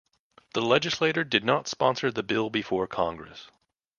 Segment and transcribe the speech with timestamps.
[0.55, 3.51] The legislator did not sponsor the bill before Congress.